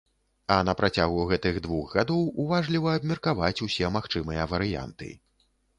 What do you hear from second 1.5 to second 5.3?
двух гадоў уважліва абмеркаваць усе магчымыя варыянты.